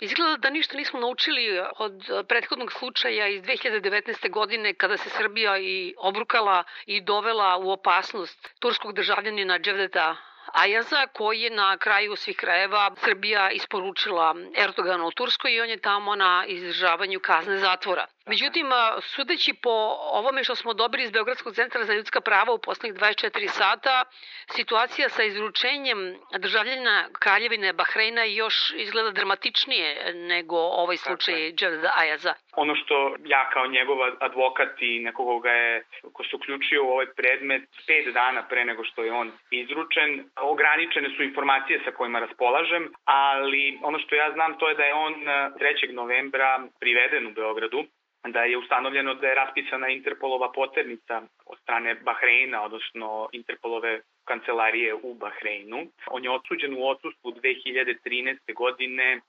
[0.00, 4.30] Izgleda da ništa nismo naučili od prethodnog slučaja iz 2019.
[4.30, 10.16] godine kada se Srbija i obrukala i dovela u opasnost turskog državljanina Dževdeta
[10.52, 15.80] Ajaza, koji je na kraju svih krajeva Srbija isporučila Erdoganu u Turskoj i on je
[15.80, 18.06] tamo na izdržavanju kazne zatvora.
[18.26, 18.66] Međutim,
[19.00, 19.70] sudeći po
[20.12, 24.04] ovome što smo dobili iz Beogradskog centra za ljudska prava u poslednjih 24 sata,
[24.50, 25.98] situacija sa izručenjem
[26.38, 32.34] državljena Kraljevine Bahreina još izgleda dramatičnije nego ovaj slučaj Džavda Ajaza.
[32.56, 37.06] Ono što ja kao njegov advokat i nekoga ga je, ko se uključio u ovaj
[37.06, 42.92] predmet pet dana pre nego što je on izručen, ograničene su informacije sa kojima raspolažem,
[43.04, 45.92] ali ono što ja znam to je da je on 3.
[45.92, 47.84] novembra priveden u Beogradu
[48.28, 55.14] da je ustanovljeno da je raspisana Interpolova poternica od strane Bahreina, odnosno Interpolove kancelarije u
[55.14, 55.86] Bahreinu.
[56.10, 58.54] On je odsuđen u odsustvu 2013.
[58.54, 59.20] godine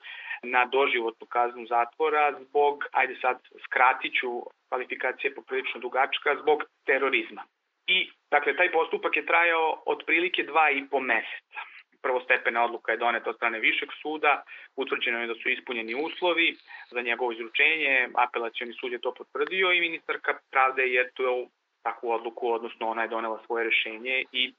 [0.44, 4.30] na doživotnu kaznu zatvora zbog, ajde sad skratit ću
[4.70, 7.44] kvalifikacije poprilično dugačka, zbog terorizma.
[7.88, 11.71] I, dakle, taj postupak je trajao otprilike dva i po meseca
[12.02, 14.44] prvostepena odluka je doneta od strane Višeg suda,
[14.76, 16.58] utvrđeno je da su ispunjeni uslovi
[16.92, 21.50] za njegovo izručenje, apelacioni sud je to potvrdio i ministarka pravde je tu
[21.84, 24.54] takvu odluku, odnosno ona je donela svoje rešenje i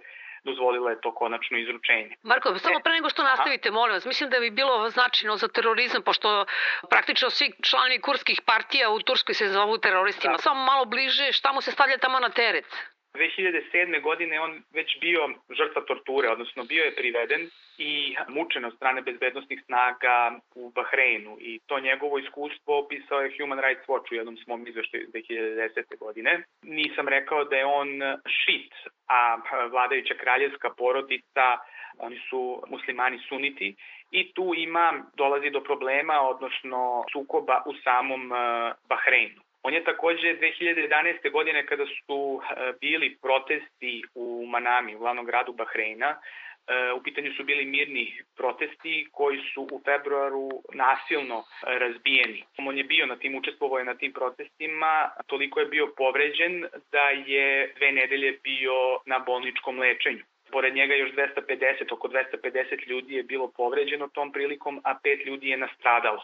[0.45, 2.17] dozvolila je to konačno izručenje.
[2.23, 6.03] Marko, samo pre nego što nastavite, molim vas, mislim da bi bilo značajno za terorizam,
[6.03, 6.45] pošto
[6.91, 10.33] praktično svi članovi kurskih partija u Turskoj se zovu teroristima.
[10.33, 10.39] Da.
[10.39, 12.67] Samo malo bliže, šta mu se stavlja tamo na teret?
[13.15, 14.01] 2007.
[14.03, 19.63] godine on već bio žrtva torture, odnosno bio je priveden i mučen od strane bezbednostnih
[19.67, 24.67] snaga u Bahreinu i to njegovo iskustvo opisao je Human Rights Watch u jednom svom
[24.67, 25.99] izveštaju 2010.
[25.99, 26.43] godine.
[26.63, 27.89] Nisam rekao da je on
[28.27, 28.73] šit,
[29.09, 29.37] a
[29.71, 31.59] vladajuća kraljevska porodica
[31.99, 33.75] oni su muslimani suniti
[34.11, 39.41] i tu ima, dolazi do problema, odnosno sukoba u samom eh, Bahreinu.
[39.63, 41.31] On je takođe 2011.
[41.31, 47.33] godine kada su e, bili protesti u Manami, u glavnom gradu Bahreina, e, u pitanju
[47.37, 52.45] su bili mirni protesti koji su u februaru nasilno razbijeni.
[52.59, 57.09] On je bio na tim, učestvovao je na tim protestima, toliko je bio povređen da
[57.11, 58.75] je dve nedelje bio
[59.07, 60.25] na bolničkom lečenju.
[60.53, 65.49] Pored njega još 250, oko 250 ljudi je bilo povređeno tom prilikom, a pet ljudi
[65.49, 66.23] je nastradalo.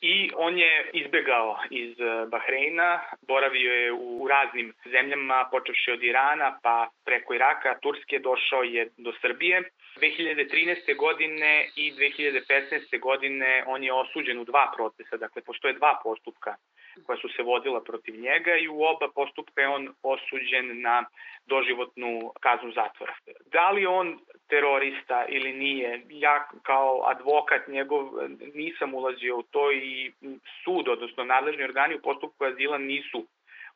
[0.00, 6.58] I on je izbegao iz eh, Bahreina, boravio je u raznim zemljama, počevši od Irana
[6.62, 9.62] pa preko Iraka, Turske, došao je do Srbije.
[9.96, 10.96] 2013.
[10.96, 13.00] godine i 2015.
[13.00, 16.54] godine on je osuđen u dva procesa, dakle postoje dva postupka
[17.06, 21.04] koja su se vodila protiv njega i u oba postupka je on osuđen na
[21.46, 23.14] doživotnu kaznu zatvora.
[23.52, 24.18] Da li on
[24.48, 28.08] terorista ili nije, ja kao advokat njegov
[28.54, 30.12] nisam ulazio u to i
[30.64, 33.26] sud, odnosno nadležni organi u postupku azila nisu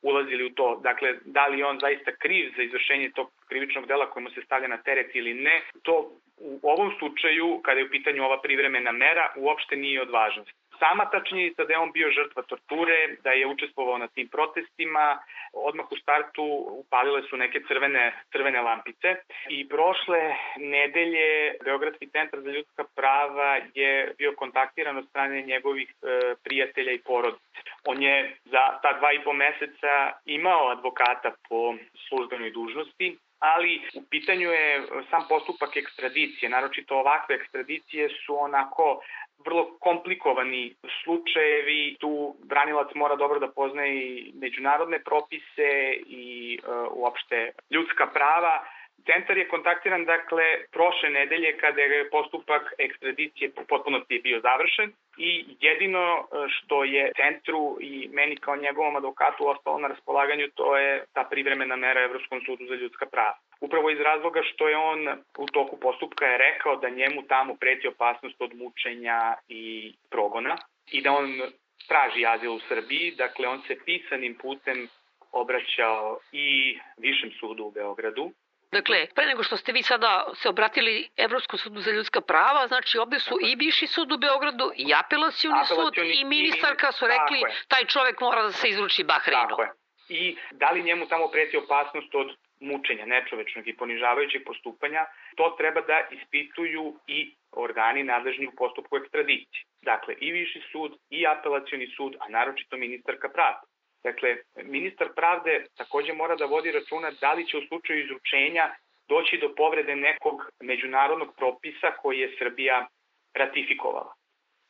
[0.02, 0.80] ulazili u to.
[0.82, 4.76] Dakle, da li on zaista kriv za izvršenje tog krivičnog dela kojemu se stavlja na
[4.76, 9.76] teret ili ne, to u ovom slučaju, kada je u pitanju ova privremena mera, uopšte
[9.76, 13.98] nije od važnosti sama ta činjenica da je on bio žrtva torture, da je učestvovao
[13.98, 15.18] na tim protestima,
[15.52, 16.44] odmah u startu
[16.82, 19.08] upalile su neke crvene, crvene lampice
[19.48, 20.20] i prošle
[20.56, 27.02] nedelje Beogradski centar za ljudska prava je bio kontaktiran od strane njegovih e, prijatelja i
[27.06, 27.60] porodice.
[27.86, 31.74] On je za ta dva i po meseca imao advokata po
[32.08, 39.00] službenoj dužnosti, ali u pitanju je sam postupak ekstradicije, naročito ovakve ekstradicije su onako
[39.44, 41.96] vrlo komplikovani slučajevi.
[42.00, 45.70] Tu branilac mora dobro da poznaje i međunarodne propise
[46.06, 48.64] i e, uopšte ljudska prava.
[49.06, 55.56] Centar je kontaktiran, dakle, prošle nedelje kada je postupak ekstradicije u potpunosti bio završen i
[55.60, 61.04] jedino e, što je centru i meni kao njegovom advokatu ostalo na raspolaganju to je
[61.12, 65.46] ta privremena mera Evropskom sudu za ljudska prava upravo iz razloga što je on u
[65.46, 70.56] toku postupka je rekao da njemu tamo preti opasnost od mučenja i progona
[70.90, 71.40] i da on
[71.88, 74.88] traži azil u Srbiji, dakle on se pisanim putem
[75.32, 78.32] obraćao i Višem sudu u Beogradu,
[78.72, 82.98] Dakle, pre nego što ste vi sada se obratili Evropskom sudu za ljudska prava, znači
[82.98, 87.84] ovde su i Viši sud u Beogradu, i apelacioni sud, i ministarka su rekli taj
[87.84, 89.48] čovek mora da se izruči Bahreinu.
[89.48, 89.72] Tako je.
[90.08, 95.80] I da li njemu tamo preti opasnost od mučenja, nečovečnog i ponižavajućeg postupanja, to treba
[95.80, 99.64] da ispituju i organi nadležni u postupku ekstradicije.
[99.82, 103.66] Dakle, i Viši sud, i apelacioni sud, a naročito ministarka pravde.
[104.04, 108.74] Dakle, ministar pravde takođe mora da vodi računa da li će u slučaju izručenja
[109.08, 112.86] doći do povrede nekog međunarodnog propisa koji je Srbija
[113.34, 114.19] ratifikovala.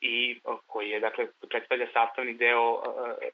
[0.01, 2.83] I koji je, dakle, predstavlja sastavni deo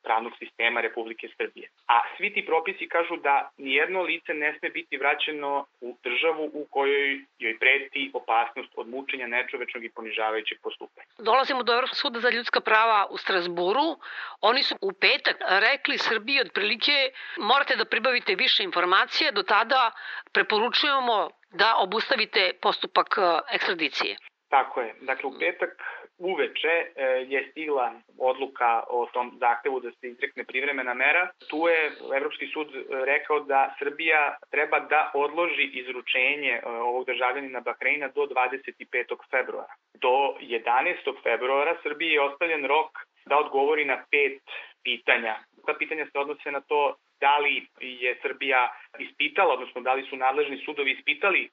[0.04, 1.70] pravnog sistema Republike Srbije.
[1.88, 6.66] A svi ti propisi kažu da nijedno lice ne sme biti vraćeno u državu u
[6.70, 11.08] kojoj joj preti opasnost od mučenja nečovečnog i ponižavajućeg postupanja.
[11.18, 13.98] Dolazimo do Evropskog suda za ljudska prava u Strasburu.
[14.42, 19.92] Oni su u petak rekli Srbiji otprilike morate da pribavite više informacije, do tada
[20.32, 23.18] preporučujemo da obustavite postupak
[23.52, 24.16] ekstradicije.
[24.50, 24.96] Tako je.
[25.02, 25.70] Dakle, u petak
[26.18, 31.30] uveče e, je stigla odluka o tom zahtevu da se izrekne privremena mera.
[31.50, 38.08] Tu je Evropski sud rekao da Srbija treba da odloži izručenje e, ovog državljanina Bahreina
[38.08, 39.16] do 25.
[39.32, 39.74] februara.
[39.94, 41.24] Do 11.
[41.24, 42.92] februara Srbiji je ostavljen rok
[43.26, 44.42] da odgovori na pet
[44.84, 45.36] pitanja.
[45.66, 50.16] Ta pitanja se odnose na to da li je Srbija ispitala, odnosno da li su
[50.16, 51.50] nadležni sudovi ispitali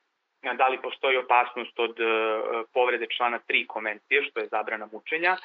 [0.52, 2.04] da li postoji opasnost od e,
[2.74, 5.36] povrede člana 3 konvencije, što je zabrana mučenja,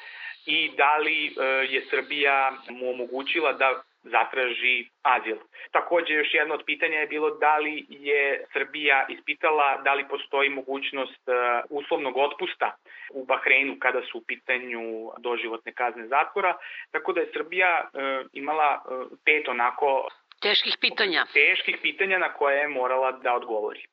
[0.46, 1.44] i da li e,
[1.74, 5.36] je Srbija mu omogućila da zatraži azil.
[5.70, 10.48] Takođe, još jedno od pitanja je bilo da li je Srbija ispitala da li postoji
[10.48, 11.32] mogućnost e,
[11.70, 12.76] uslovnog otpusta
[13.10, 16.56] u Bahreinu kada su u pitanju doživotne kazne zatvora,
[16.90, 17.88] tako da je Srbija
[18.32, 18.82] imala
[19.24, 20.08] pet onako
[20.40, 21.26] teških pitanja.
[21.32, 23.86] Teških pitanja na koje je morala da odgovori.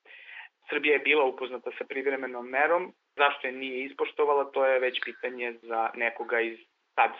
[0.69, 5.53] Srbija je bila upoznata sa privremenom merom, zašto je nije ispoštovala, to je već pitanje
[5.61, 6.57] za nekoga iz
[6.95, 7.11] sad.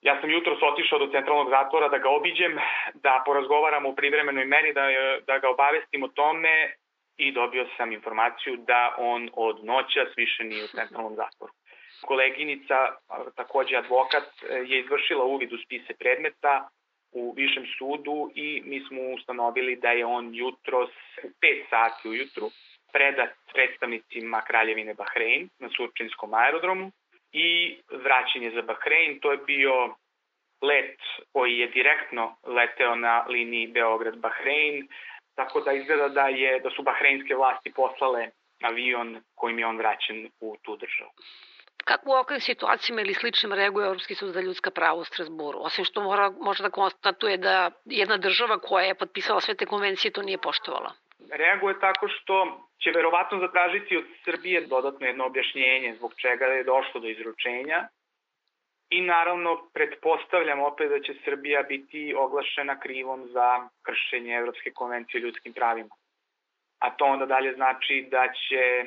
[0.00, 2.58] Ja sam jutro otišao do centralnog zatvora da ga obiđem,
[2.94, 4.84] da porazgovaramo o privremenoj meri, da,
[5.26, 6.72] da ga obavestim o tome
[7.16, 11.52] i dobio sam informaciju da on od noća više nije u centralnom zatvoru.
[12.02, 12.76] Koleginica,
[13.36, 14.28] takođe advokat,
[14.64, 16.68] je izvršila uvid u spise predmeta
[17.12, 20.90] u višem sudu i mi smo ustanovili da je on jutros
[21.24, 22.50] u 5 sati ujutru
[22.92, 26.90] predat predstavnicima Kraljevine Bahrein na Surčinskom aerodromu
[27.32, 29.20] i vraćanje za Bahrein.
[29.20, 29.94] To je bio
[30.62, 30.98] let
[31.32, 34.88] koji je direktno leteo na liniji Beograd-Bahrein,
[35.34, 38.30] tako da izgleda da, je, da su bahreinske vlasti poslale
[38.62, 41.10] avion kojim je on vraćen u tu državu.
[41.84, 45.58] Kako u ovakvim situacijama ili sličnim reaguje Europski sud za ljudska prava u Strasburu?
[45.62, 50.12] Osim što mora, može da konstatuje da jedna država koja je potpisala sve te konvencije
[50.12, 50.92] to nije poštovala
[51.30, 57.00] reaguje tako što će verovatno zatražiti od Srbije dodatno jedno objašnjenje zbog čega je došlo
[57.00, 57.88] do izručenja
[58.90, 65.24] i naravno pretpostavljam opet da će Srbija biti oglašena krivom za kršenje Evropske konvencije o
[65.26, 65.94] ljudskim pravima.
[66.78, 68.84] A to onda dalje znači da će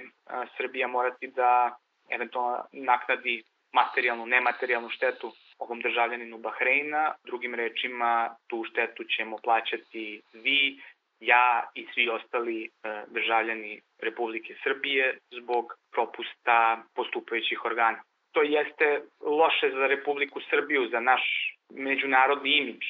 [0.57, 1.77] Srbija morati da
[2.09, 3.43] eventualno naknadi
[3.73, 7.13] materijalnu, nematerijalnu štetu ovom državljaninu Bahreina.
[7.25, 10.81] Drugim rečima, tu štetu ćemo plaćati vi
[11.25, 12.69] ja i svi ostali e,
[13.07, 18.03] državljani Republike Srbije zbog propusta postupajućih organa.
[18.31, 21.21] To jeste loše za Republiku Srbiju, za naš
[21.69, 22.85] međunarodni imidž.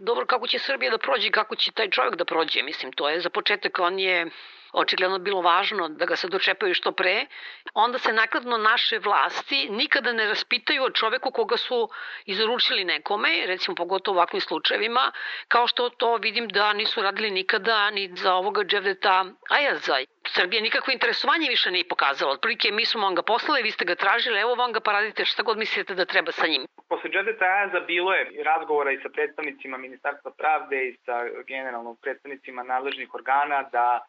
[0.00, 2.62] Dobro, kako će Srbija da prođe kako će taj čovjek da prođe?
[2.62, 4.26] Mislim, to je za početak, on je
[4.74, 7.26] očigledno bilo važno da ga se dočepaju što pre,
[7.74, 11.88] onda se nakladno naše vlasti nikada ne raspitaju o čoveku koga su
[12.24, 15.12] izručili nekome, recimo pogotovo u ovakvim slučajevima,
[15.48, 19.96] kao što to vidim da nisu radili nikada ni za ovoga Dževdeta Ajaza.
[20.26, 22.32] Srbija nikakvo interesovanje više nije pokazala.
[22.32, 25.24] Otprilike mi smo vam ga poslali, vi ste ga tražili, evo vam ga pa radite
[25.24, 26.66] šta god mislite da treba sa njim.
[26.88, 31.16] Posle Dževdeta Ajaza bilo je razgovora i sa predstavnicima Ministarstva pravde i sa
[31.46, 34.06] generalno predstavnicima nadležnih organa da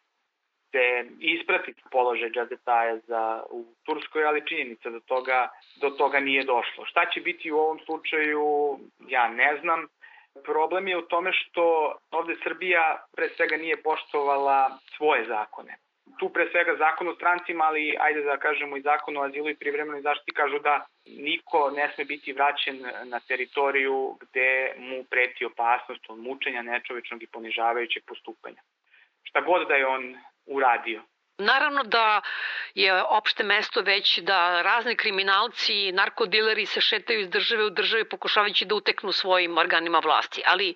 [0.70, 5.48] se isprati položaj Džadetaja za, u Turskoj, ali činjenica da toga,
[5.80, 6.84] do toga nije došlo.
[6.84, 9.86] Šta će biti u ovom slučaju, ja ne znam.
[10.44, 15.76] Problem je u tome što ovde Srbija pre svega nije poštovala svoje zakone.
[16.18, 19.56] Tu pre svega zakon o strancima, ali ajde da kažemo i zakon o azilu i
[19.56, 26.04] privremenoj zaštiti kažu da niko ne sme biti vraćen na teritoriju gde mu preti opasnost
[26.08, 28.60] od mučenja, nečovečnog i ponižavajućeg postupanja.
[29.22, 30.16] Šta god da je on
[30.46, 31.02] uradio.
[31.38, 32.20] Naravno da
[32.74, 38.08] je opšte mesto već da razni kriminalci i narkodileri se šetaju iz države u države
[38.08, 40.42] pokušavajući da uteknu svojim organima vlasti.
[40.46, 40.74] Ali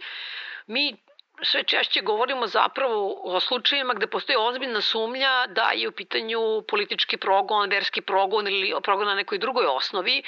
[0.67, 0.97] mi
[1.43, 7.17] sve češće govorimo zapravo o slučajima gde postoji ozbiljna sumnja da je u pitanju politički
[7.17, 10.23] progon, verski progon ili progon na nekoj drugoj osnovi.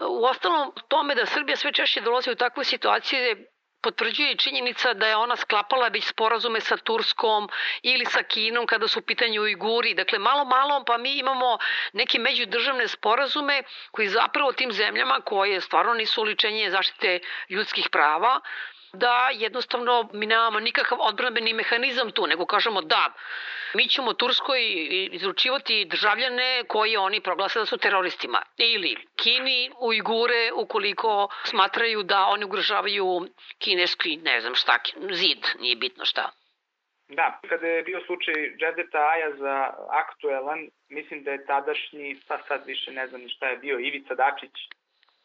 [0.00, 3.46] U ostalom tome da Srbija sve češće dolazi u takve situacije
[3.86, 7.48] potvrđuje i činjenica da je ona sklapala već sporazume sa Turskom
[7.82, 9.94] ili sa Kinom kada su u pitanju Ujguri.
[9.94, 11.58] Dakle, malo malo pa mi imamo
[11.92, 18.40] neke međudržavne sporazume koji zapravo tim zemljama koje stvarno nisu uličenje zaštite ljudskih prava
[18.96, 23.12] da jednostavno mi nemamo nikakav odbranbeni mehanizam tu, nego kažemo da,
[23.74, 24.60] mi ćemo Turskoj
[25.12, 28.42] izručivati državljane koji oni proglase da su teroristima.
[28.56, 34.78] Ili Kini, Ujgure, ukoliko smatraju da oni ugrožavaju kineski, ne znam šta,
[35.10, 36.30] zid, nije bitno šta.
[37.08, 42.90] Da, kada je bio slučaj Džedeta Ajaza aktuelan, mislim da je tadašnji, pa sad više
[42.92, 44.56] ne znam ni šta je bio, Ivica Dačić,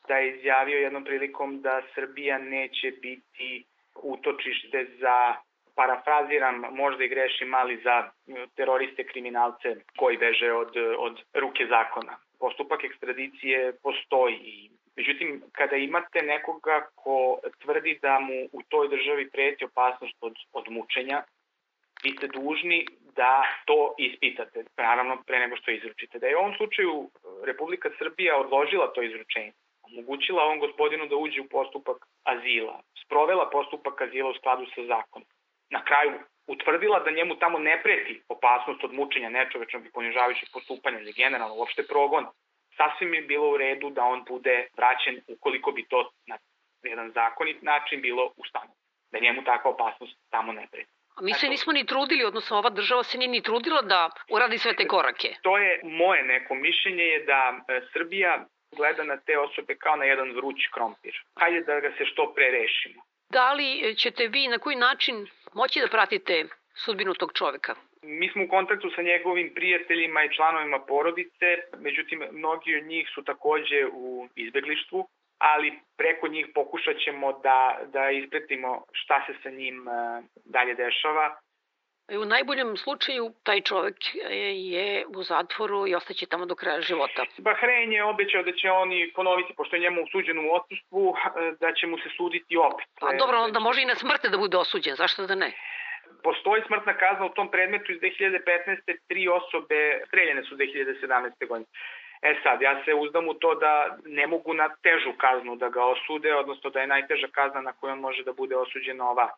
[0.07, 3.65] da je izjavio jednom prilikom da Srbija neće biti
[3.95, 5.35] utočište za
[5.75, 8.09] parafraziram, možda i grešim, ali za
[8.55, 12.17] teroriste, kriminalce koji beže od, od ruke zakona.
[12.39, 14.69] Postupak ekstradicije postoji.
[14.95, 20.65] Međutim, kada imate nekoga ko tvrdi da mu u toj državi preti opasnost od, od
[20.69, 21.23] mučenja,
[22.03, 26.19] vi ste dužni da to ispitate, naravno pre nego što izručite.
[26.19, 27.09] Da je u ovom slučaju
[27.43, 29.51] Republika Srbija odložila to izručenje,
[29.91, 35.27] omogućila ovom gospodinu da uđe u postupak azila, sprovela postupak azila u skladu sa zakonom.
[35.69, 40.99] Na kraju utvrdila da njemu tamo ne preti opasnost od mučenja nečovečnog i ponižavajućeg postupanja
[40.99, 42.25] ili generalno uopšte progon,
[42.77, 46.37] sasvim je bilo u redu da on bude vraćen ukoliko bi to na
[46.83, 48.71] jedan zakonit način bilo ustano.
[49.11, 50.91] Da njemu takva opasnost tamo ne preti.
[51.15, 54.57] A mi se nismo ni trudili, odnosno ova država se nije ni trudila da uradi
[54.57, 55.35] sve te korake.
[55.41, 58.45] To je moje neko mišljenje je da e, Srbija
[58.75, 61.13] gleda na te osobe kao na jedan vruć krompir.
[61.35, 63.01] Hajde da ga se što pre rešimo.
[63.29, 67.75] Da li ćete vi na koji način moći da pratite sudbinu tog čoveka?
[68.03, 73.23] Mi smo u kontaktu sa njegovim prijateljima i članovima porodice, međutim mnogi od njih su
[73.23, 79.87] takođe u izbeglištvu, ali preko njih pokušat ćemo da, da ispretimo šta se sa njim
[79.87, 79.91] e,
[80.45, 81.39] dalje dešava.
[82.09, 83.95] U najboljem slučaju taj čovek
[84.53, 87.25] je u zatvoru i ostaće tamo do kraja života.
[87.37, 91.15] Bahrein je obećao da će oni ponoviti, pošto je njemu osuđen u odsustvu,
[91.59, 92.87] da će mu se suditi opet.
[93.01, 95.51] A dobro, onda može i na smrte da bude osuđen, zašto da ne?
[96.23, 98.97] Postoji smrtna kazna u tom predmetu iz 2015.
[99.07, 101.47] Tri osobe streljene su 2017.
[101.47, 101.69] godine.
[102.21, 105.85] E sad, ja se uzdam u to da ne mogu na težu kaznu da ga
[105.85, 109.29] osude, odnosno da je najteža kazna na koju on može da bude osuđena ova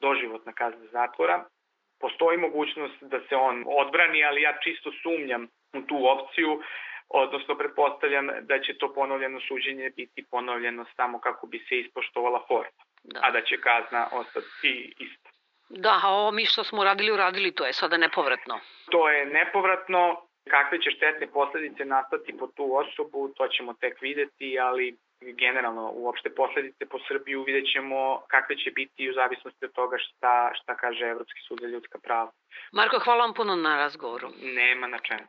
[0.00, 1.44] doživotna kazna zatvora
[2.00, 6.62] postoji mogućnost da se on odbrani, ali ja čisto sumnjam u tu opciju,
[7.08, 12.82] odnosno pretpostavljam da će to ponovljeno suđenje biti ponovljeno samo kako bi se ispoštovala forma,
[13.02, 13.20] da.
[13.22, 15.30] a da će kazna ostati ista.
[15.68, 18.60] Da, a ovo mi što smo uradili, uradili, to je sada nepovratno.
[18.90, 24.58] To je nepovratno, kakve će štetne posledice nastati po tu osobu, to ćemo tek videti,
[24.58, 29.96] ali generalno uopšte posledice po Srbiju vidjet ćemo kakve će biti u zavisnosti od toga
[29.98, 32.30] šta, šta kaže Evropski sud za ljudska prava.
[32.72, 34.28] Marko, hvala vam puno na razgovoru.
[34.42, 35.26] Nema na čemu.